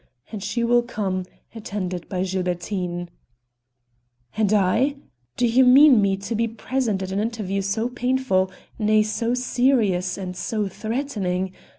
and 0.31 0.41
she 0.41 0.63
will 0.63 0.81
come, 0.81 1.25
attended 1.53 2.09
by 2.09 2.23
Gilbertine." 2.23 3.07
"And 4.35 4.51
I? 4.51 4.95
Do 5.37 5.45
you 5.45 5.63
mean 5.63 6.01
me 6.01 6.17
to 6.17 6.33
be 6.33 6.47
present 6.47 7.03
at 7.03 7.11
an 7.11 7.19
interview 7.19 7.61
so 7.61 7.87
painful, 7.87 8.49
nay, 8.79 9.03
so 9.03 9.35
serious 9.35 10.17
and 10.17 10.35
so 10.35 10.67
threatening? 10.67 11.51